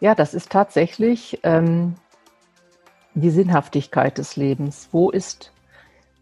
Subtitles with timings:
[0.00, 1.94] Ja, das ist tatsächlich ähm,
[3.14, 4.88] die Sinnhaftigkeit des Lebens.
[4.92, 5.52] Wo ist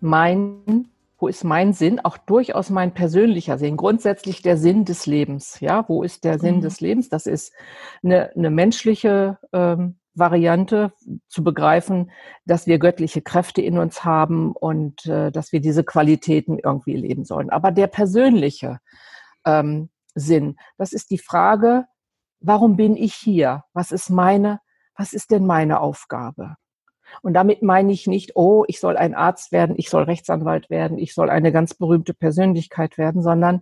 [0.01, 1.99] mein, wo ist mein Sinn?
[1.99, 3.77] Auch durchaus mein persönlicher Sinn.
[3.77, 5.59] Grundsätzlich der Sinn des Lebens.
[5.61, 6.61] Ja, wo ist der Sinn mhm.
[6.61, 7.09] des Lebens?
[7.09, 7.53] Das ist
[8.05, 10.93] eine, eine menschliche ähm, Variante
[11.27, 12.13] zu begreifen,
[12.47, 17.25] dass wir göttliche Kräfte in uns haben und äh, dass wir diese Qualitäten irgendwie leben
[17.25, 17.51] sollen.
[17.51, 18.79] Aber der persönliche
[19.45, 21.87] ähm, Sinn, das ist die Frage,
[22.45, 23.65] warum bin ich hier?
[23.73, 24.61] Was ist meine,
[24.97, 26.57] was ist denn meine Aufgabe?
[27.23, 30.99] Und damit meine ich nicht, oh, ich soll ein Arzt werden, ich soll Rechtsanwalt werden,
[30.99, 33.61] ich soll eine ganz berühmte Persönlichkeit werden, sondern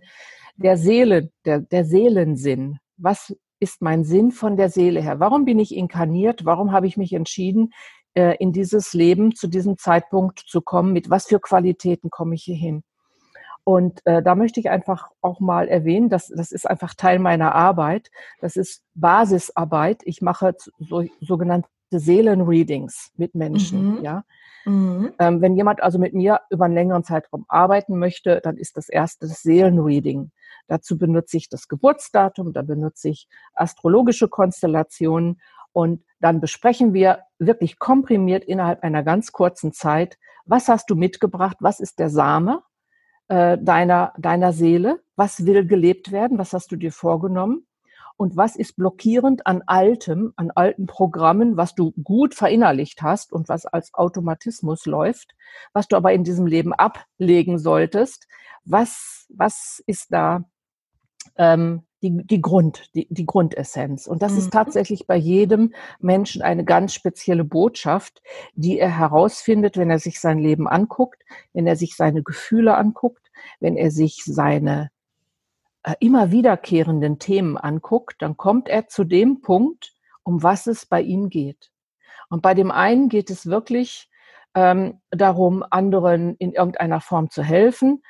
[0.55, 2.79] der Seele, der, der Seelensinn.
[2.97, 5.19] Was ist mein Sinn von der Seele her?
[5.19, 6.45] Warum bin ich inkarniert?
[6.45, 7.71] Warum habe ich mich entschieden,
[8.13, 10.93] äh, in dieses Leben zu diesem Zeitpunkt zu kommen?
[10.93, 12.83] Mit was für Qualitäten komme ich hier hin?
[13.65, 17.55] Und äh, da möchte ich einfach auch mal erwähnen, dass das ist einfach Teil meiner
[17.55, 18.11] Arbeit.
[18.41, 20.01] Das ist Basisarbeit.
[20.03, 23.97] Ich mache so, sogenannte Seelenreadings mit Menschen.
[23.97, 24.03] Mhm.
[24.03, 24.25] Ja,
[24.65, 25.13] mhm.
[25.17, 28.89] Ähm, wenn jemand also mit mir über einen längeren Zeitraum arbeiten möchte, dann ist das
[28.89, 30.31] erste das Seelenreading.
[30.67, 35.41] Dazu benutze ich das Geburtsdatum, da benutze ich astrologische Konstellationen
[35.71, 41.57] und dann besprechen wir wirklich komprimiert innerhalb einer ganz kurzen Zeit, was hast du mitgebracht,
[41.59, 42.61] was ist der Same
[43.27, 47.65] äh, deiner, deiner Seele, was will gelebt werden, was hast du dir vorgenommen?
[48.15, 53.49] Und was ist blockierend an altem, an alten Programmen, was du gut verinnerlicht hast und
[53.49, 55.35] was als Automatismus läuft,
[55.73, 58.27] was du aber in diesem Leben ablegen solltest.
[58.65, 60.45] Was, was ist da
[61.37, 64.07] ähm, die, die Grund, die, die Grundessenz.
[64.07, 64.37] Und das mhm.
[64.39, 68.21] ist tatsächlich bei jedem Menschen eine ganz spezielle Botschaft,
[68.55, 71.23] die er herausfindet, wenn er sich sein Leben anguckt,
[71.53, 74.91] wenn er sich seine Gefühle anguckt, wenn er sich seine
[75.83, 81.01] äh, immer wiederkehrenden Themen anguckt, dann kommt er zu dem Punkt, um was es bei
[81.01, 81.71] ihm geht.
[82.29, 84.09] Und bei dem einen geht es wirklich
[84.55, 88.03] ähm, darum, anderen in irgendeiner Form zu helfen.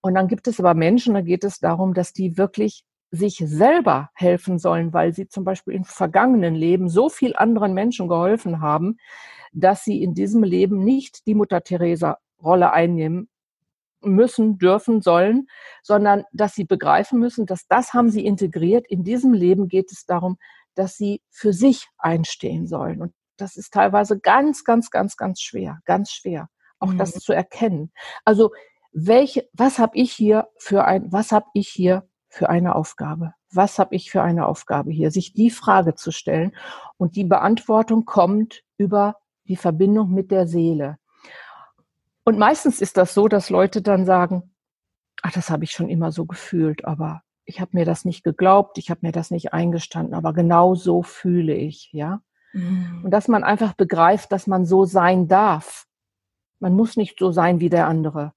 [0.00, 4.10] Und dann gibt es aber Menschen, da geht es darum, dass die wirklich sich selber
[4.14, 8.98] helfen sollen, weil sie zum Beispiel im vergangenen Leben so viel anderen Menschen geholfen haben,
[9.52, 13.28] dass sie in diesem Leben nicht die Mutter Teresa Rolle einnehmen
[14.02, 15.48] müssen, dürfen, sollen,
[15.82, 18.86] sondern dass sie begreifen müssen, dass das haben sie integriert.
[18.88, 20.38] In diesem Leben geht es darum,
[20.74, 23.02] dass sie für sich einstehen sollen.
[23.02, 26.98] Und das ist teilweise ganz, ganz, ganz, ganz schwer, ganz schwer, auch mhm.
[26.98, 27.92] das zu erkennen.
[28.24, 28.52] Also
[28.92, 33.34] welche, was habe ich hier für ein, was habe ich hier für eine Aufgabe?
[33.52, 35.10] Was habe ich für eine Aufgabe hier?
[35.10, 36.52] Sich die Frage zu stellen
[36.96, 40.98] und die Beantwortung kommt über die Verbindung mit der Seele.
[42.24, 44.54] Und meistens ist das so, dass Leute dann sagen,
[45.22, 48.78] ach, das habe ich schon immer so gefühlt, aber ich habe mir das nicht geglaubt,
[48.78, 52.22] ich habe mir das nicht eingestanden, aber genau so fühle ich, ja.
[52.52, 53.02] Mhm.
[53.04, 55.86] Und dass man einfach begreift, dass man so sein darf.
[56.60, 58.34] Man muss nicht so sein wie der andere.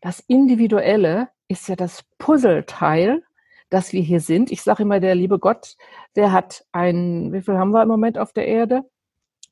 [0.00, 3.22] Das Individuelle ist ja das Puzzleteil,
[3.68, 4.50] dass wir hier sind.
[4.50, 5.76] Ich sage immer, der liebe Gott,
[6.16, 8.88] der hat ein, wie viel haben wir im Moment auf der Erde?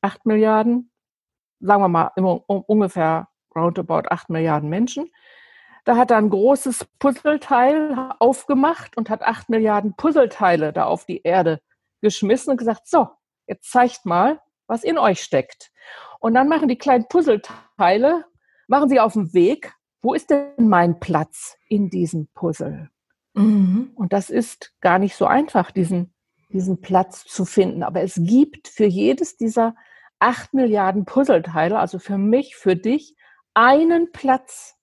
[0.01, 0.91] Acht Milliarden,
[1.59, 2.11] sagen wir mal
[2.47, 5.11] ungefähr roundabout acht Milliarden Menschen.
[5.85, 11.21] Da hat er ein großes Puzzleteil aufgemacht und hat acht Milliarden Puzzleteile da auf die
[11.23, 11.61] Erde
[12.01, 13.09] geschmissen und gesagt, so,
[13.47, 15.71] jetzt zeigt mal, was in euch steckt.
[16.19, 18.25] Und dann machen die kleinen Puzzleteile,
[18.67, 22.89] machen sie auf dem Weg wo ist denn mein Platz in diesem Puzzle?
[23.33, 23.91] Mhm.
[23.95, 26.13] Und das ist gar nicht so einfach, diesen,
[26.51, 27.83] diesen Platz zu finden.
[27.83, 29.75] Aber es gibt für jedes dieser
[30.19, 33.15] acht Milliarden Puzzleteile, also für mich, für dich,
[33.53, 34.75] einen Platz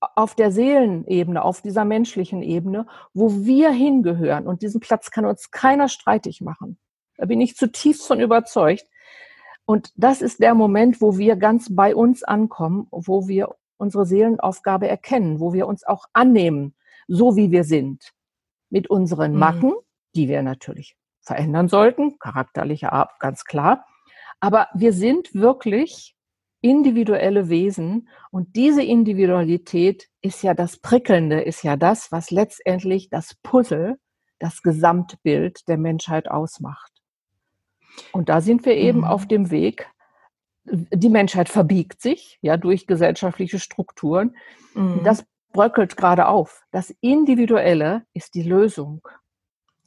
[0.00, 4.46] auf der Seelenebene, auf dieser menschlichen Ebene, wo wir hingehören.
[4.46, 6.78] Und diesen Platz kann uns keiner streitig machen.
[7.16, 8.84] Da bin ich zutiefst von überzeugt.
[9.64, 14.88] Und das ist der Moment, wo wir ganz bei uns ankommen, wo wir unsere Seelenaufgabe
[14.88, 16.74] erkennen, wo wir uns auch annehmen,
[17.08, 18.12] so wie wir sind,
[18.70, 19.38] mit unseren mhm.
[19.38, 19.72] Macken,
[20.14, 23.84] die wir natürlich verändern sollten, charakterliche Art, ganz klar.
[24.40, 26.16] Aber wir sind wirklich
[26.60, 33.34] individuelle Wesen und diese Individualität ist ja das Prickelnde, ist ja das, was letztendlich das
[33.42, 33.98] Puzzle,
[34.38, 36.92] das Gesamtbild der Menschheit ausmacht.
[38.12, 39.04] Und da sind wir eben mhm.
[39.04, 39.88] auf dem Weg,
[40.66, 44.36] die Menschheit verbiegt sich ja durch gesellschaftliche Strukturen.
[44.74, 45.02] Mhm.
[45.04, 46.64] Das bröckelt gerade auf.
[46.70, 49.06] Das Individuelle ist die Lösung.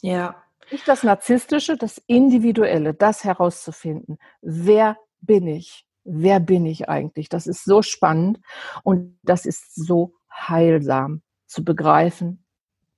[0.01, 0.41] Ja.
[0.71, 4.19] Nicht das Narzisstische, das Individuelle, das herauszufinden.
[4.41, 5.85] Wer bin ich?
[6.03, 7.29] Wer bin ich eigentlich?
[7.29, 8.39] Das ist so spannend
[8.83, 12.43] und das ist so heilsam zu begreifen.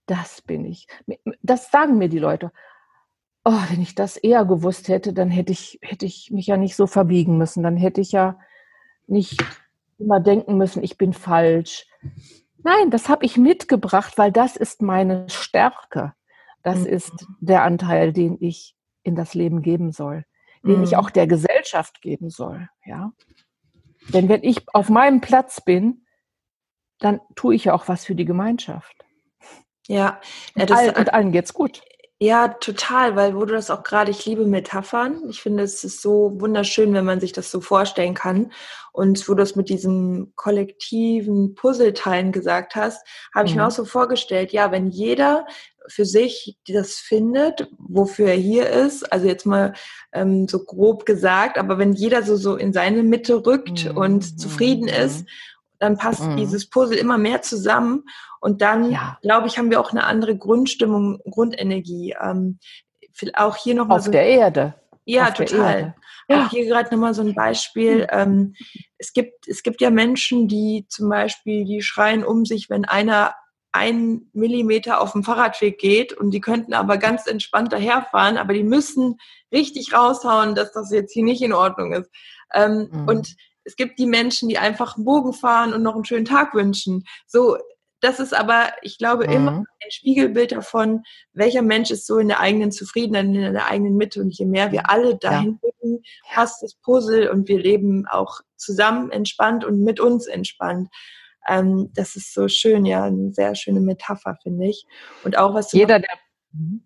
[0.06, 0.88] Das bin ich.
[1.42, 2.52] Das sagen mir die Leute.
[3.44, 6.76] Oh, wenn ich das eher gewusst hätte, dann hätte ich, hätte ich mich ja nicht
[6.76, 7.64] so verbiegen müssen.
[7.64, 8.40] Dann hätte ich ja
[9.08, 9.44] nicht
[9.98, 11.88] immer denken müssen, ich bin falsch.
[12.64, 16.14] Nein, das habe ich mitgebracht, weil das ist meine Stärke.
[16.64, 16.88] Das mhm.
[16.88, 20.26] ist der Anteil, den ich in das Leben geben soll,
[20.64, 20.84] den mhm.
[20.84, 22.70] ich auch der Gesellschaft geben soll.
[22.86, 23.12] Ja,
[24.10, 26.06] denn wenn ich auf meinem Platz bin,
[27.00, 28.96] dann tue ich ja auch was für die Gemeinschaft.
[29.88, 30.20] Ja,
[30.56, 31.82] ja das, und, all, und allen geht's gut.
[32.24, 35.24] Ja, total, weil wo du das auch gerade, ich liebe Metaphern.
[35.32, 38.52] Ich finde, es ist so wunderschön, wenn man sich das so vorstellen kann.
[38.92, 43.04] Und wo du es mit diesem kollektiven Puzzleteilen gesagt hast,
[43.34, 43.68] habe ich mir mhm.
[43.70, 45.48] auch so vorgestellt, ja, wenn jeder
[45.88, 49.74] für sich das findet, wofür er hier ist, also jetzt mal
[50.14, 53.98] ähm, so grob gesagt, aber wenn jeder so, so in seine Mitte rückt mhm.
[53.98, 55.06] und zufrieden mhm.
[55.06, 55.26] ist,
[55.82, 56.38] dann passt mhm.
[56.38, 58.04] dieses Puzzle immer mehr zusammen
[58.40, 59.18] und dann, ja.
[59.22, 62.16] glaube ich, haben wir auch eine andere Grundstimmung, Grundenergie.
[62.22, 62.60] Ähm,
[63.34, 63.98] auch hier nochmal.
[63.98, 64.76] Auf so, der Erde.
[65.06, 65.96] Ja, Auf total.
[66.30, 66.46] Ja.
[66.46, 68.08] Auch hier gerade nochmal so ein Beispiel.
[68.12, 68.54] Ähm,
[69.00, 73.34] es, gibt, es gibt ja Menschen, die zum Beispiel, die schreien um sich, wenn einer
[73.72, 78.64] ein Millimeter auf dem Fahrradweg geht und die könnten aber ganz entspannt daherfahren, aber die
[78.64, 79.18] müssen
[79.52, 82.12] richtig raushauen, dass das jetzt hier nicht in Ordnung ist.
[82.54, 83.08] Ähm, mhm.
[83.08, 86.54] Und es gibt die Menschen, die einfach einen Bogen fahren und noch einen schönen Tag
[86.54, 87.06] wünschen.
[87.28, 87.58] So,
[88.02, 89.34] das ist aber, ich glaube, mhm.
[89.34, 91.04] immer ein Spiegelbild davon,
[91.34, 94.22] welcher Mensch ist so in der eigenen Zufriedenheit, in der eigenen Mitte.
[94.22, 95.98] Und je mehr wir alle dahin ja.
[96.34, 100.90] passt das Puzzle und wir leben auch zusammen entspannt und mit uns entspannt.
[101.48, 104.86] Ähm, das ist so schön, ja, eine sehr schöne Metapher, finde ich.
[105.24, 106.10] Und auch was du jeder, der.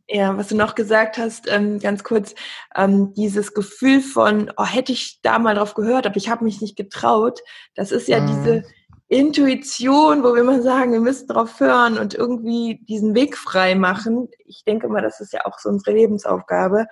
[0.08, 2.36] Ja, was du noch gesagt hast, ähm, ganz kurz,
[2.76, 6.62] ähm, dieses Gefühl von, oh, hätte ich da mal drauf gehört, aber ich habe mich
[6.62, 7.40] nicht getraut.
[7.74, 8.28] Das ist ja mhm.
[8.28, 8.64] diese
[9.08, 14.30] Intuition, wo wir immer sagen, wir müssen drauf hören und irgendwie diesen Weg frei machen.
[14.46, 16.86] Ich denke mal, das ist ja auch so unsere Lebensaufgabe.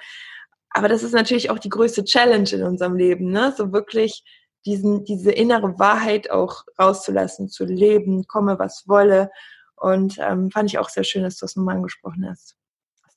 [0.69, 3.53] Aber das ist natürlich auch die größte Challenge in unserem Leben, ne?
[3.55, 4.23] So wirklich
[4.65, 9.29] diesen, diese innere Wahrheit auch rauszulassen, zu leben, komme was wolle.
[9.75, 12.55] Und ähm, fand ich auch sehr schön, dass du das nochmal angesprochen hast.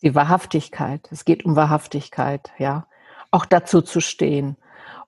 [0.02, 1.08] Die Wahrhaftigkeit.
[1.10, 2.86] Es geht um Wahrhaftigkeit, ja.
[3.30, 4.56] Auch dazu zu stehen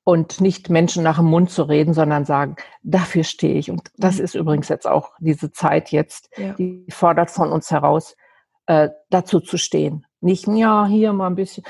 [0.09, 3.71] und nicht Menschen nach dem Mund zu reden, sondern sagen, dafür stehe ich.
[3.71, 4.25] Und das mhm.
[4.25, 6.55] ist übrigens jetzt auch diese Zeit jetzt, ja.
[6.55, 8.17] die fordert von uns heraus,
[8.65, 10.07] äh, dazu zu stehen.
[10.23, 11.65] Nicht, ja, hier mal ein bisschen.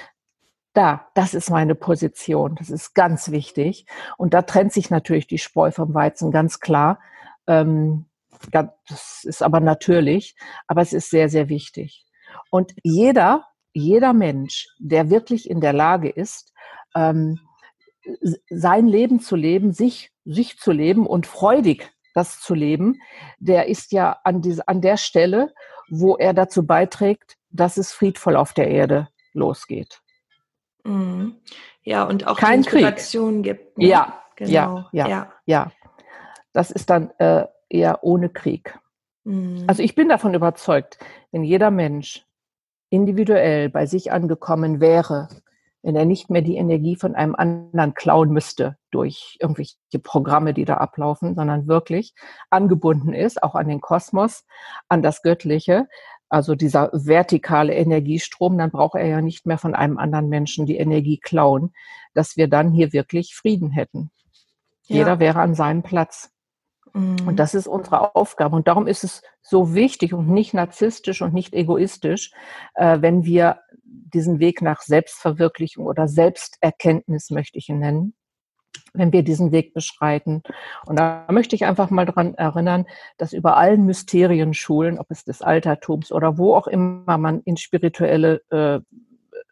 [0.73, 2.55] Da, das ist meine Position.
[2.55, 3.87] Das ist ganz wichtig.
[4.17, 7.01] Und da trennt sich natürlich die Spreu vom Weizen, ganz klar.
[7.49, 8.05] Ähm,
[8.53, 10.37] das ist aber natürlich,
[10.69, 12.07] aber es ist sehr, sehr wichtig.
[12.51, 16.53] Und jeder, jeder Mensch, der wirklich in der Lage ist,
[16.95, 17.39] ähm,
[18.49, 23.01] sein Leben zu leben, sich, sich zu leben und freudig das zu leben,
[23.39, 25.53] der ist ja an, diese, an der Stelle,
[25.89, 30.01] wo er dazu beiträgt, dass es friedvoll auf der Erde losgeht.
[30.85, 31.37] Mhm.
[31.83, 33.79] Ja, und auch Kein Inspiration gibt.
[33.79, 33.87] Ne?
[33.87, 34.51] Ja, genau.
[34.51, 35.73] ja, ja, ja, ja.
[36.53, 38.79] Das ist dann äh, eher ohne Krieg.
[39.25, 39.65] Mhm.
[39.67, 40.99] Also ich bin davon überzeugt,
[41.31, 42.27] wenn jeder Mensch
[42.91, 45.29] individuell bei sich angekommen wäre,
[45.83, 50.65] wenn er nicht mehr die Energie von einem anderen klauen müsste durch irgendwelche Programme, die
[50.65, 52.15] da ablaufen, sondern wirklich
[52.51, 54.45] angebunden ist, auch an den Kosmos,
[54.89, 55.87] an das Göttliche,
[56.29, 60.77] also dieser vertikale Energiestrom, dann braucht er ja nicht mehr von einem anderen Menschen die
[60.77, 61.73] Energie klauen,
[62.13, 64.11] dass wir dann hier wirklich Frieden hätten.
[64.87, 64.97] Ja.
[64.97, 66.31] Jeder wäre an seinem Platz.
[66.93, 67.37] Und mhm.
[67.37, 68.57] das ist unsere Aufgabe.
[68.57, 72.33] Und darum ist es so wichtig und nicht narzisstisch und nicht egoistisch,
[72.75, 78.15] äh, wenn wir diesen Weg nach Selbstverwirklichung oder Selbsterkenntnis, möchte ich ihn nennen,
[78.95, 80.43] wenn wir diesen Weg beschreiten.
[80.87, 85.43] Und da möchte ich einfach mal daran erinnern, dass über allen Mysterienschulen, ob es des
[85.43, 88.81] Altertums oder wo auch immer man in spirituelle äh,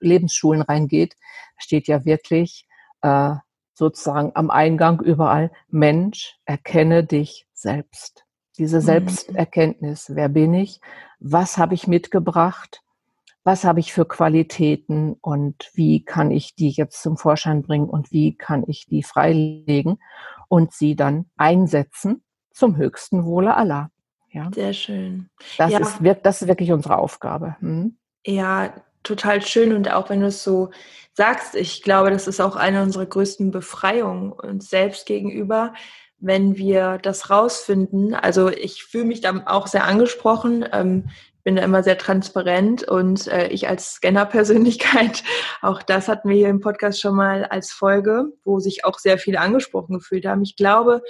[0.00, 1.16] Lebensschulen reingeht,
[1.58, 2.66] steht ja wirklich
[3.02, 3.34] äh,
[3.76, 8.24] sozusagen am Eingang überall, Mensch, erkenne dich selbst.
[8.58, 8.82] Diese mhm.
[8.82, 10.80] Selbsterkenntnis, wer bin ich,
[11.20, 12.82] was habe ich mitgebracht,
[13.44, 18.10] was habe ich für Qualitäten und wie kann ich die jetzt zum Vorschein bringen und
[18.10, 19.98] wie kann ich die freilegen
[20.48, 23.90] und sie dann einsetzen zum höchsten Wohle aller.
[24.30, 24.50] Ja.
[24.54, 25.28] Sehr schön.
[25.58, 25.78] Das, ja.
[25.78, 27.56] ist, das ist wirklich unsere Aufgabe.
[27.60, 27.98] Hm?
[28.24, 28.72] Ja,
[29.06, 30.70] total schön und auch wenn du es so
[31.14, 35.72] sagst, ich glaube, das ist auch eine unserer größten Befreiungen uns selbst gegenüber,
[36.18, 38.14] wenn wir das rausfinden.
[38.14, 40.66] Also ich fühle mich da auch sehr angesprochen.
[40.72, 41.08] Ähm,
[41.46, 45.22] bin da immer sehr transparent und äh, ich als Scanner-Persönlichkeit,
[45.62, 49.16] auch das hatten wir hier im Podcast schon mal als Folge, wo sich auch sehr
[49.16, 50.42] viele angesprochen gefühlt haben.
[50.42, 51.02] Ich glaube,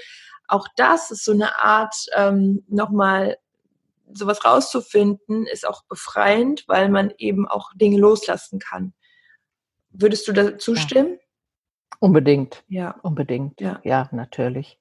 [0.47, 3.39] auch das ist so eine Art ähm, nochmal
[4.13, 8.95] sowas rauszufinden, ist auch befreiend, weil man eben auch Dinge loslassen kann.
[9.91, 11.19] Würdest du da zustimmen?
[11.19, 11.97] Ja.
[12.01, 12.65] Unbedingt.
[12.69, 12.97] Ja.
[13.03, 13.61] Unbedingt.
[13.61, 13.81] Ja.
[13.83, 14.79] ja, natürlich.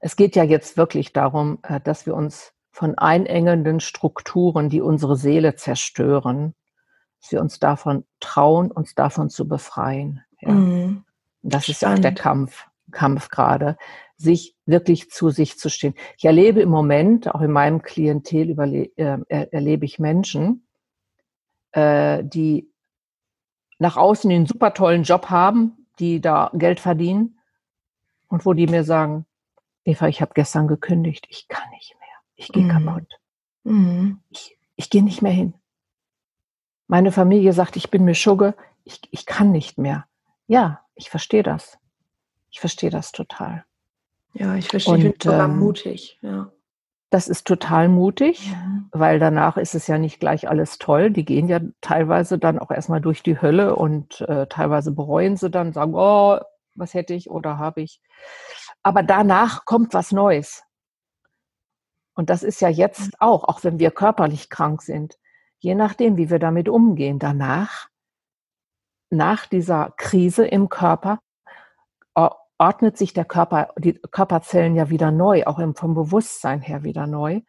[0.00, 5.16] Es geht ja jetzt wirklich darum, äh, dass wir uns von einengenden Strukturen, die unsere
[5.16, 6.54] Seele zerstören,
[7.20, 10.24] dass wir uns davon trauen, uns davon zu befreien.
[10.40, 10.52] Ja.
[10.52, 11.04] Mhm.
[11.42, 13.76] Das ist auch der Kampf, Kampf gerade,
[14.22, 15.94] sich wirklich zu sich zu stehen.
[16.16, 18.56] Ich erlebe im Moment, auch in meinem Klientel
[18.96, 19.18] äh,
[19.50, 20.66] erlebe ich Menschen,
[21.72, 22.70] äh, die
[23.78, 27.38] nach außen einen super tollen Job haben, die da Geld verdienen
[28.28, 29.26] und wo die mir sagen,
[29.84, 32.68] Eva, ich habe gestern gekündigt, ich kann nicht mehr, ich gehe mhm.
[32.68, 33.20] kaputt.
[33.64, 34.20] Mhm.
[34.30, 35.54] Ich, ich gehe nicht mehr hin.
[36.86, 40.06] Meine Familie sagt, ich bin mir Schugge, ich, ich kann nicht mehr.
[40.46, 41.78] Ja, ich verstehe das.
[42.50, 43.64] Ich verstehe das total.
[44.34, 46.18] Ja, ich verstehe, und, ich bin sogar ähm, mutig.
[46.22, 46.50] Ja.
[47.10, 48.84] Das ist total mutig, ja.
[48.92, 51.10] weil danach ist es ja nicht gleich alles toll.
[51.10, 55.50] Die gehen ja teilweise dann auch erstmal durch die Hölle und äh, teilweise bereuen sie
[55.50, 56.38] dann, sagen, oh,
[56.74, 58.00] was hätte ich oder habe ich.
[58.82, 60.62] Aber danach kommt was Neues.
[62.14, 65.18] Und das ist ja jetzt auch, auch wenn wir körperlich krank sind
[65.62, 67.88] je nachdem, wie wir damit umgehen, danach,
[69.10, 71.20] nach dieser Krise im Körper,
[72.62, 77.40] ordnet sich der Körper, die Körperzellen ja wieder neu, auch vom Bewusstsein her wieder neu.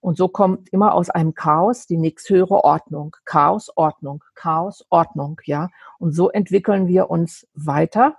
[0.00, 3.14] Und so kommt immer aus einem Chaos die nächsthöhere Ordnung.
[3.26, 5.68] Chaos, Ordnung, Chaos, Ordnung, ja.
[5.98, 8.16] Und so entwickeln wir uns weiter,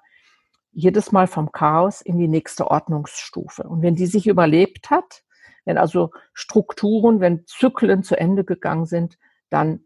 [0.72, 3.64] jedes Mal vom Chaos in die nächste Ordnungsstufe.
[3.64, 5.24] Und wenn die sich überlebt hat,
[5.64, 9.18] wenn also Strukturen, wenn Zyklen zu Ende gegangen sind,
[9.50, 9.80] dann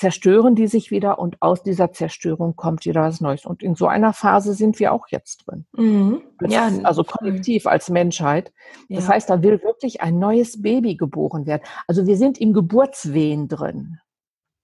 [0.00, 3.44] zerstören die sich wieder und aus dieser Zerstörung kommt wieder was Neues.
[3.44, 5.66] Und in so einer Phase sind wir auch jetzt drin.
[5.76, 6.22] Mhm.
[6.46, 8.50] Ja, also kollektiv als Menschheit.
[8.88, 9.10] Das ja.
[9.10, 11.62] heißt, da will wirklich ein neues Baby geboren werden.
[11.86, 13.98] Also wir sind im Geburtswehen drin.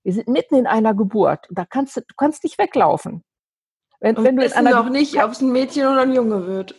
[0.04, 1.46] Wir sind mitten in einer Geburt.
[1.50, 3.22] Da kannst du, du kannst nicht weglaufen.
[4.00, 6.14] Wenn, und wenn du wissen in einer auch nicht, ob es ein Mädchen oder ein
[6.14, 6.76] Junge wird.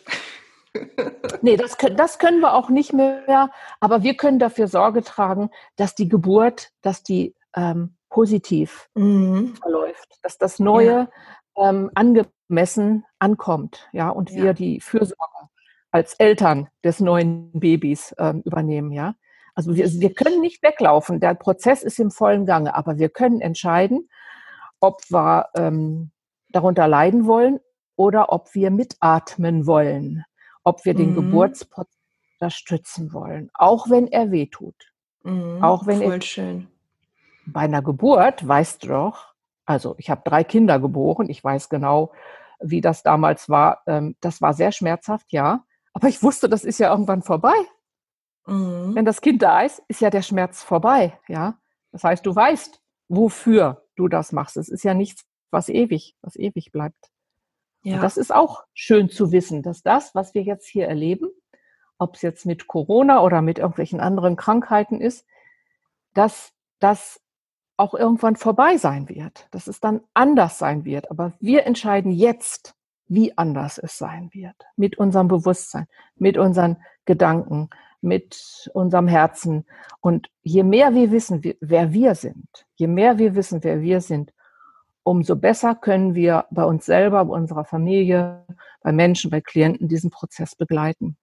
[1.42, 3.52] nee, das, das können wir auch nicht mehr.
[3.78, 9.54] Aber wir können dafür Sorge tragen, dass die Geburt, dass die ähm, positiv mhm.
[9.56, 11.08] verläuft, dass das Neue
[11.56, 11.68] ja.
[11.68, 14.42] ähm, angemessen ankommt, ja, und ja.
[14.42, 15.48] wir die Fürsorge
[15.90, 19.14] als Eltern des neuen Babys ähm, übernehmen, ja.
[19.54, 23.40] Also wir, wir können nicht weglaufen, der Prozess ist im vollen Gange, aber wir können
[23.40, 24.08] entscheiden,
[24.78, 26.12] ob wir ähm,
[26.50, 27.58] darunter leiden wollen
[27.96, 30.24] oder ob wir mitatmen wollen,
[30.62, 31.16] ob wir den mhm.
[31.16, 31.98] Geburtsprozess
[32.40, 34.92] unterstützen wollen, auch wenn er wehtut.
[35.24, 35.62] Mhm.
[35.62, 36.68] Auch wenn Voll er, schön
[37.52, 42.12] bei einer Geburt weißt du doch, also ich habe drei Kinder geboren, ich weiß genau,
[42.60, 43.82] wie das damals war.
[43.86, 45.64] Ähm, das war sehr schmerzhaft, ja.
[45.92, 47.54] Aber ich wusste, das ist ja irgendwann vorbei.
[48.46, 48.94] Mhm.
[48.94, 51.58] Wenn das Kind da ist, ist ja der Schmerz vorbei, ja.
[51.92, 54.56] Das heißt, du weißt, wofür du das machst.
[54.56, 57.10] Es ist ja nichts, was ewig, was ewig bleibt.
[57.82, 57.96] Ja.
[57.96, 61.30] Und das ist auch schön zu wissen, dass das, was wir jetzt hier erleben,
[61.98, 65.26] ob es jetzt mit Corona oder mit irgendwelchen anderen Krankheiten ist,
[66.14, 67.20] dass das
[67.78, 71.10] auch irgendwann vorbei sein wird, dass es dann anders sein wird.
[71.10, 72.74] Aber wir entscheiden jetzt,
[73.06, 74.56] wie anders es sein wird.
[74.76, 77.70] Mit unserem Bewusstsein, mit unseren Gedanken,
[78.00, 79.64] mit unserem Herzen.
[80.00, 84.32] Und je mehr wir wissen, wer wir sind, je mehr wir wissen, wer wir sind,
[85.04, 88.44] umso besser können wir bei uns selber, bei unserer Familie,
[88.82, 91.16] bei Menschen, bei Klienten diesen Prozess begleiten.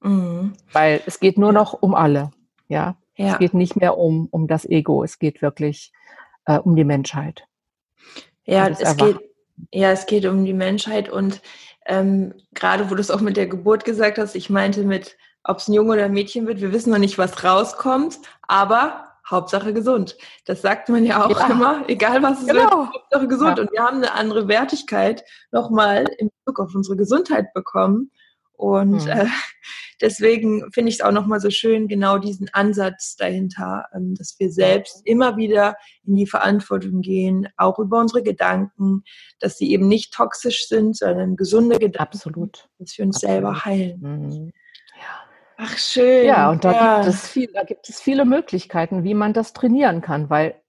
[0.00, 0.54] Mhm.
[0.72, 2.30] Weil es geht nur noch um alle.
[2.68, 3.32] Ja, ja.
[3.32, 5.92] Es geht nicht mehr um, um das Ego, es geht wirklich
[6.46, 7.46] äh, um die Menschheit.
[8.44, 9.18] Ja, es geht,
[9.72, 11.40] ja, es geht um die Menschheit und
[11.86, 15.58] ähm, gerade wo du es auch mit der Geburt gesagt hast, ich meinte mit, ob
[15.58, 19.72] es ein Junge oder ein Mädchen wird, wir wissen noch nicht, was rauskommt, aber Hauptsache
[19.72, 20.16] gesund.
[20.44, 21.46] Das sagt man ja auch ja.
[21.46, 22.62] immer, egal was es genau.
[22.62, 23.58] wird, Hauptsache gesund.
[23.58, 23.64] Ja.
[23.64, 28.10] Und wir haben eine andere Wertigkeit nochmal in Bezug auf unsere Gesundheit bekommen.
[28.56, 29.10] Und mhm.
[29.10, 29.26] äh,
[30.00, 34.50] deswegen finde ich es auch nochmal so schön, genau diesen Ansatz dahinter, ähm, dass wir
[34.50, 39.02] selbst immer wieder in die Verantwortung gehen, auch über unsere Gedanken,
[39.40, 42.14] dass sie eben nicht toxisch sind, sondern gesunde Gedanken.
[42.14, 42.68] Absolut.
[42.78, 43.34] Dass wir uns Absolut.
[43.34, 44.00] selber heilen.
[44.00, 44.52] Mhm.
[45.56, 46.26] Ach, schön.
[46.26, 47.02] Ja, und da, ja.
[47.02, 50.60] Gibt es viel, da gibt es viele Möglichkeiten, wie man das trainieren kann, weil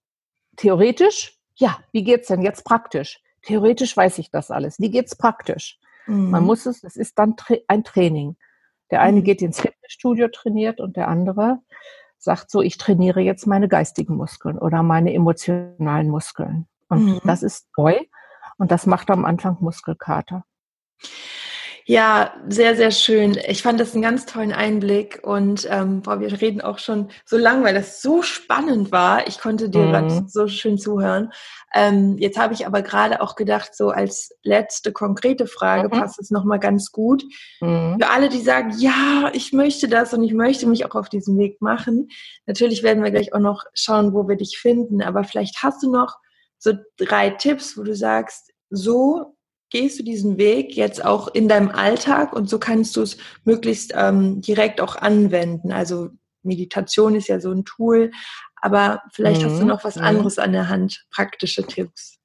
[0.57, 3.19] theoretisch, ja, wie geht's denn jetzt praktisch?
[3.41, 4.79] Theoretisch weiß ich das alles.
[4.79, 5.79] Wie geht's praktisch?
[6.07, 6.29] Mhm.
[6.29, 7.35] Man muss es, es ist dann
[7.67, 8.37] ein Training.
[8.91, 9.23] Der eine mhm.
[9.23, 11.59] geht ins Fitnessstudio, trainiert und der andere
[12.17, 16.67] sagt so, ich trainiere jetzt meine geistigen Muskeln oder meine emotionalen Muskeln.
[16.89, 17.21] Und mhm.
[17.23, 17.99] das ist neu
[18.57, 20.43] und das macht am Anfang Muskelkater.
[21.87, 23.37] Ja, sehr, sehr schön.
[23.47, 27.37] Ich fand das einen ganz tollen Einblick und ähm, boah, wir reden auch schon so
[27.37, 29.27] lang, weil das so spannend war.
[29.27, 29.91] Ich konnte dir mhm.
[29.91, 31.31] gerade so schön zuhören.
[31.75, 35.99] Ähm, jetzt habe ich aber gerade auch gedacht, so als letzte konkrete Frage mhm.
[35.99, 37.23] passt es nochmal ganz gut.
[37.61, 37.97] Mhm.
[38.01, 41.37] Für alle, die sagen, ja, ich möchte das und ich möchte mich auch auf diesen
[41.37, 42.09] Weg machen.
[42.47, 45.91] Natürlich werden wir gleich auch noch schauen, wo wir dich finden, aber vielleicht hast du
[45.91, 46.15] noch
[46.57, 49.34] so drei Tipps, wo du sagst, so
[49.75, 53.91] gehst du diesen Weg jetzt auch in deinem Alltag und so kannst du es möglichst
[53.93, 55.73] ähm, direkt auch anwenden.
[55.73, 56.11] Also
[56.43, 58.11] Meditation ist ja so ein Tool,
[58.61, 59.45] aber vielleicht mhm.
[59.47, 60.05] hast du mhm, noch was mhm.
[60.05, 62.19] anderes an der Hand, praktische Tipps.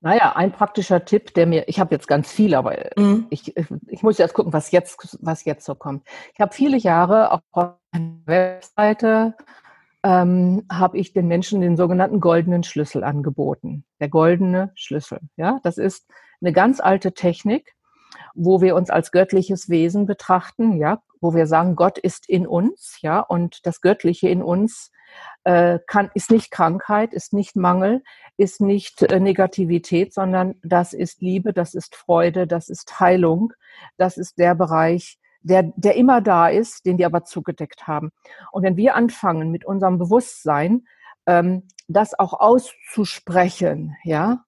[0.00, 3.26] Naja, ein praktischer Tipp, der mir, ich habe jetzt ganz viel, aber mhm.
[3.30, 3.56] ich,
[3.88, 6.06] ich muss jetzt gucken, was jetzt, was jetzt so kommt.
[6.34, 7.40] Ich habe viele Jahre auf
[7.90, 9.34] einer Webseite
[10.02, 13.84] ähm, habe ich den Menschen den sogenannten goldenen Schlüssel angeboten.
[14.00, 15.20] Der goldene Schlüssel.
[15.36, 16.06] Ja, das ist
[16.40, 17.74] eine ganz alte Technik,
[18.34, 20.76] wo wir uns als göttliches Wesen betrachten.
[20.76, 22.98] Ja, wo wir sagen, Gott ist in uns.
[23.00, 24.90] Ja, und das Göttliche in uns
[25.44, 28.02] äh, kann, ist nicht Krankheit, ist nicht Mangel,
[28.36, 33.52] ist nicht äh, Negativität, sondern das ist Liebe, das ist Freude, das ist Heilung.
[33.96, 38.10] Das ist der Bereich, der, der immer da ist, den die aber zugedeckt haben.
[38.50, 40.86] Und wenn wir anfangen mit unserem Bewusstsein,
[41.26, 44.44] ähm, das auch auszusprechen, ja,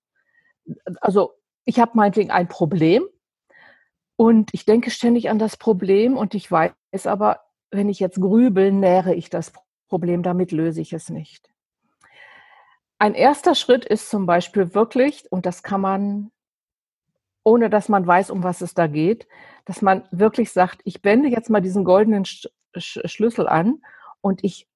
[1.00, 1.32] also
[1.64, 3.04] ich habe meinetwegen ein Problem
[4.16, 6.72] und ich denke ständig an das Problem und ich weiß
[7.06, 9.52] aber, wenn ich jetzt grübel, nähere ich das
[9.88, 11.50] Problem, damit löse ich es nicht.
[12.98, 16.30] Ein erster Schritt ist zum Beispiel wirklich, und das kann man
[17.44, 19.28] ohne dass man weiß, um was es da geht,
[19.64, 23.82] dass man wirklich sagt, ich wende jetzt mal diesen goldenen Sch Sch Schlüssel an
[24.20, 24.68] und ich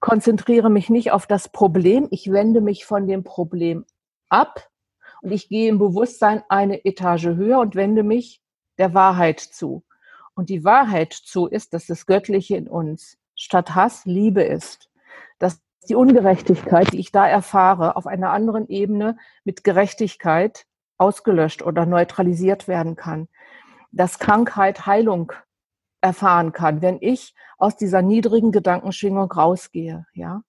[0.00, 3.84] konzentriere mich nicht auf das Problem, ich wende mich von dem Problem
[4.28, 4.68] ab
[5.22, 8.40] und ich gehe im Bewusstsein eine Etage höher und wende mich
[8.78, 9.84] der Wahrheit zu.
[10.34, 14.90] Und die Wahrheit zu ist, dass das Göttliche in uns statt Hass Liebe ist.
[15.40, 20.64] Dass die Ungerechtigkeit, die ich da erfahre, auf einer anderen Ebene mit Gerechtigkeit
[20.96, 23.28] ausgelöscht oder neutralisiert werden kann,
[23.90, 25.32] dass Krankheit Heilung
[26.00, 30.42] erfahren kann, wenn ich aus dieser niedrigen Gedankenschwingung rausgehe, ja.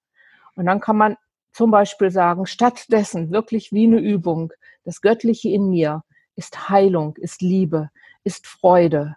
[0.56, 1.16] Und dann kann man
[1.52, 4.52] zum Beispiel sagen, stattdessen wirklich wie eine Übung,
[4.84, 6.04] das Göttliche in mir
[6.36, 7.90] ist Heilung, ist Liebe,
[8.24, 9.16] ist Freude.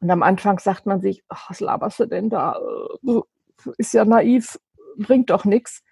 [0.00, 2.58] Und am Anfang sagt man sich, ach, was laberst du denn da?
[3.78, 4.58] Ist ja naiv,
[4.96, 5.82] bringt doch nichts.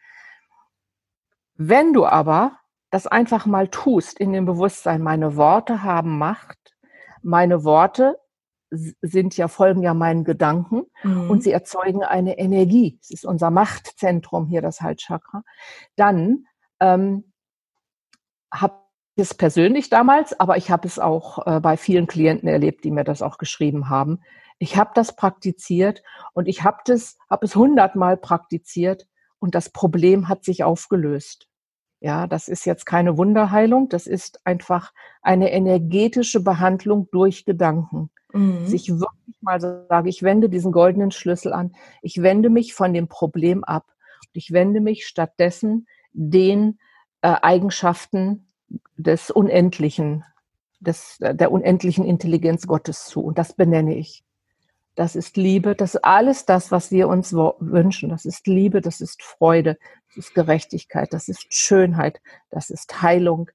[1.54, 2.58] Wenn du aber
[2.90, 6.61] das einfach mal tust in dem Bewusstsein, meine Worte haben Macht,
[7.22, 8.18] meine Worte
[8.70, 11.30] sind ja, folgen ja meinen Gedanken mhm.
[11.30, 12.98] und sie erzeugen eine Energie.
[13.02, 15.42] Es ist unser Machtzentrum hier, das Halschakra.
[15.96, 16.46] Dann
[16.80, 17.32] ähm,
[18.52, 18.74] habe
[19.16, 22.90] ich es persönlich damals, aber ich habe es auch äh, bei vielen Klienten erlebt, die
[22.90, 24.20] mir das auch geschrieben haben.
[24.58, 29.06] Ich habe das praktiziert und ich habe das, habe es hundertmal praktiziert
[29.38, 31.48] und das Problem hat sich aufgelöst.
[32.04, 38.10] Ja, das ist jetzt keine Wunderheilung, das ist einfach eine energetische Behandlung durch Gedanken.
[38.32, 38.66] Mhm.
[38.66, 43.06] Sich wirklich mal sage, ich wende diesen goldenen Schlüssel an, ich wende mich von dem
[43.06, 43.84] Problem ab
[44.26, 46.80] und ich wende mich stattdessen den
[47.20, 48.48] äh, Eigenschaften
[48.96, 50.24] des Unendlichen,
[50.80, 53.20] des, der unendlichen Intelligenz Gottes zu.
[53.20, 54.24] Und das benenne ich.
[54.94, 58.10] Das ist Liebe, das ist alles das, was wir uns wünschen.
[58.10, 59.78] Das ist Liebe, das ist Freude,
[60.08, 63.50] das ist Gerechtigkeit, das ist Schönheit, das ist Heilung,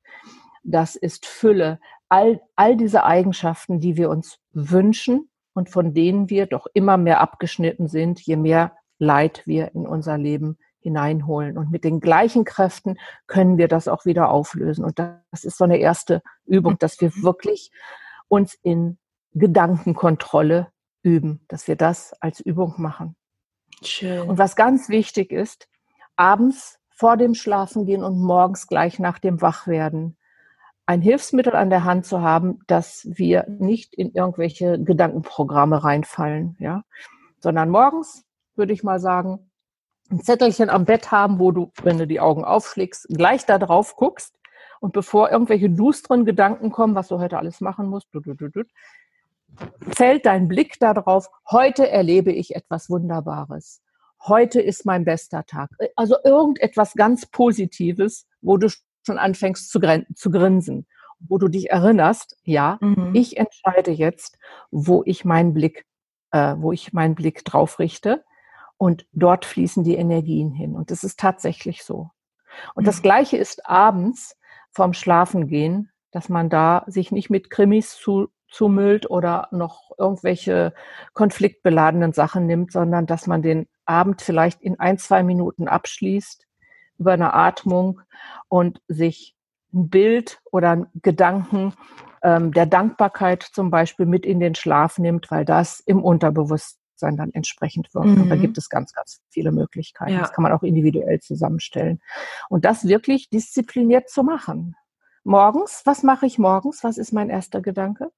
[0.63, 1.79] das ist Fülle.
[2.09, 7.21] All, all diese Eigenschaften, die wir uns wünschen und von denen wir doch immer mehr
[7.21, 11.57] abgeschnitten sind, je mehr Leid wir in unser Leben hineinholen.
[11.57, 12.97] Und mit den gleichen Kräften
[13.27, 14.83] können wir das auch wieder auflösen.
[14.83, 17.71] Und das ist so eine erste Übung, dass wir wirklich
[18.27, 18.97] uns in
[19.33, 20.71] Gedankenkontrolle
[21.07, 23.15] üben, dass wir das als Übung machen.
[23.81, 24.27] Schön.
[24.27, 25.69] Und was ganz wichtig ist,
[26.15, 30.17] abends vor dem Schlafengehen und morgens gleich nach dem Wachwerden
[30.85, 36.83] ein Hilfsmittel an der Hand zu haben, dass wir nicht in irgendwelche Gedankenprogramme reinfallen, ja,
[37.39, 39.51] sondern morgens würde ich mal sagen,
[40.09, 43.95] ein Zettelchen am Bett haben, wo du, wenn du die Augen aufschlägst, gleich da drauf
[43.95, 44.33] guckst
[44.79, 48.09] und bevor irgendwelche dusteren Gedanken kommen, was du heute alles machen musst,
[49.89, 53.81] fällt dein Blick darauf, heute erlebe ich etwas Wunderbares.
[54.25, 55.69] Heute ist mein bester Tag.
[55.95, 58.69] Also irgendetwas ganz Positives, wo du
[59.05, 59.79] schon anfängst zu,
[60.15, 60.87] zu grinsen,
[61.19, 63.11] wo du dich erinnerst, ja, mhm.
[63.13, 64.37] ich entscheide jetzt,
[64.71, 65.85] wo ich meinen Blick,
[66.31, 68.23] äh, wo ich meinen Blick drauf richte.
[68.77, 70.75] Und dort fließen die Energien hin.
[70.75, 72.11] Und das ist tatsächlich so.
[72.75, 72.85] Und mhm.
[72.85, 74.37] das Gleiche ist abends
[74.71, 80.73] vorm Schlafengehen dass man da sich nicht mit Krimis zu, zumüllt oder noch irgendwelche
[81.13, 86.45] konfliktbeladenen Sachen nimmt, sondern dass man den Abend vielleicht in ein, zwei Minuten abschließt
[86.97, 88.01] über eine Atmung
[88.47, 89.35] und sich
[89.73, 91.73] ein Bild oder ein Gedanken
[92.23, 97.31] ähm, der Dankbarkeit zum Beispiel mit in den Schlaf nimmt, weil das im Unterbewusstsein dann
[97.31, 98.07] entsprechend wirkt.
[98.07, 98.21] Mhm.
[98.23, 98.41] Und da mhm.
[98.41, 100.13] gibt es ganz, ganz viele Möglichkeiten.
[100.13, 100.21] Ja.
[100.21, 102.01] Das kann man auch individuell zusammenstellen.
[102.49, 104.75] Und das wirklich diszipliniert zu machen.
[105.23, 106.83] Morgens, was mache ich morgens?
[106.83, 108.11] Was ist mein erster Gedanke?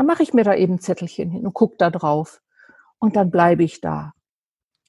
[0.00, 2.40] Dann mache ich mir da eben Zettelchen hin und gucke da drauf.
[3.00, 4.14] Und dann bleibe ich da.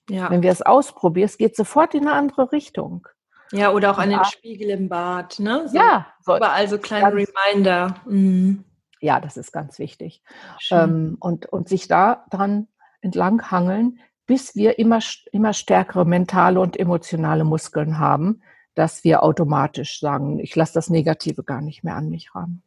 [0.10, 0.32] Ja.
[0.32, 3.10] Wenn wir es ausprobieren, es geht sofort in eine andere Richtung.
[3.52, 5.67] Ja, oder auch an den Spiegel im Bad, ne?
[5.67, 6.08] So ja.
[6.21, 7.95] So, überall so kleine Reminder.
[8.06, 8.63] Mhm.
[9.02, 10.24] Ja, das ist ganz wichtig.
[10.69, 12.69] Ähm, und, und sich da dran
[13.02, 15.00] entlang hangeln, bis wir immer,
[15.34, 18.43] immer stärkere mentale und emotionale Muskeln haben,
[18.76, 22.62] dass wir automatisch sagen, ich lasse das Negative gar nicht mehr an mich ran.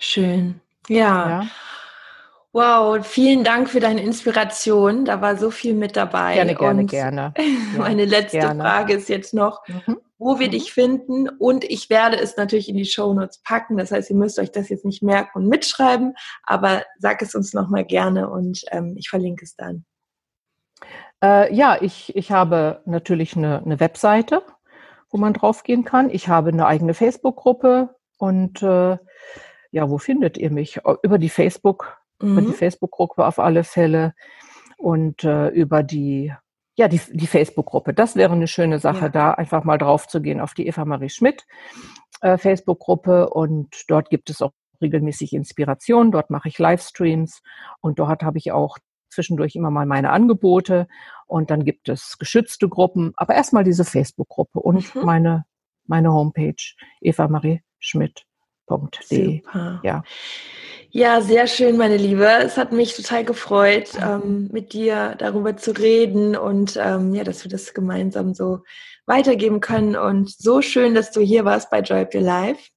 [0.00, 0.60] Schön.
[0.88, 1.28] Ja.
[1.28, 1.46] ja.
[2.56, 5.04] Wow, vielen Dank für deine Inspiration.
[5.04, 6.36] Da war so viel mit dabei.
[6.36, 7.34] Gerne, gerne, und gerne.
[7.76, 8.62] meine letzte gerne.
[8.62, 9.98] Frage ist jetzt noch, mhm.
[10.16, 10.52] wo wir mhm.
[10.52, 11.28] dich finden.
[11.28, 13.76] Und ich werde es natürlich in die Show Notes packen.
[13.76, 17.52] Das heißt, ihr müsst euch das jetzt nicht merken und mitschreiben, aber sag es uns
[17.52, 19.84] nochmal gerne und ähm, ich verlinke es dann.
[21.22, 24.40] Äh, ja, ich, ich habe natürlich eine, eine Webseite,
[25.10, 26.08] wo man draufgehen kann.
[26.08, 28.96] Ich habe eine eigene Facebook-Gruppe und äh,
[29.70, 30.80] ja, wo findet ihr mich?
[31.02, 32.32] Über die Facebook mhm.
[32.32, 32.54] über die mhm.
[32.54, 34.14] Facebook-Gruppe auf alle Fälle
[34.78, 36.32] und äh, über die
[36.78, 37.94] ja, die, die Facebook-Gruppe.
[37.94, 39.08] Das wäre eine schöne Sache, ja.
[39.08, 41.46] da einfach mal drauf zu gehen auf die Eva Marie Schmidt
[42.20, 44.52] äh, Facebook-Gruppe und dort gibt es auch
[44.82, 46.12] regelmäßig Inspiration.
[46.12, 47.42] Dort mache ich Livestreams
[47.80, 48.76] und dort habe ich auch
[49.08, 50.86] zwischendurch immer mal meine Angebote
[51.26, 55.02] und dann gibt es geschützte Gruppen, aber erstmal diese Facebook-Gruppe und mhm.
[55.02, 55.46] meine,
[55.86, 56.56] meine Homepage
[58.66, 59.42] evamarie-schmidt.de.
[59.82, 60.02] Ja.
[60.90, 62.26] Ja, sehr schön, meine Liebe.
[62.26, 67.44] Es hat mich total gefreut, ähm, mit dir darüber zu reden und ähm, ja, dass
[67.44, 68.60] wir das gemeinsam so
[69.04, 69.94] weitergeben können.
[69.94, 72.70] Und so schön, dass du hier warst bei Joy Up Your Life.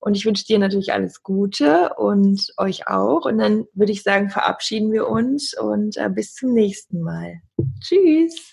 [0.00, 3.24] Und ich wünsche dir natürlich alles Gute und euch auch.
[3.24, 7.40] Und dann würde ich sagen, verabschieden wir uns und äh, bis zum nächsten Mal.
[7.80, 8.52] Tschüss.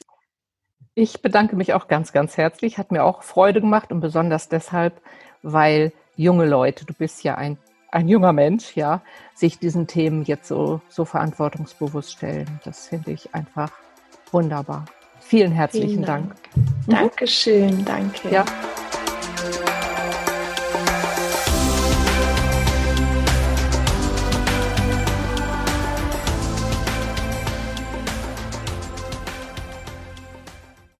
[0.93, 2.77] Ich bedanke mich auch ganz, ganz herzlich.
[2.77, 5.01] Hat mir auch Freude gemacht und besonders deshalb,
[5.43, 7.57] weil junge Leute, du bist ja ein
[7.95, 9.01] ein junger Mensch, ja,
[9.33, 12.59] sich diesen Themen jetzt so, so verantwortungsbewusst stellen.
[12.65, 13.71] Das finde ich einfach
[14.31, 14.85] wunderbar.
[15.21, 16.35] Vielen herzlichen Vielen Dank.
[16.87, 17.09] Dank.
[17.09, 18.29] Dankeschön, danke.
[18.29, 18.45] Ja.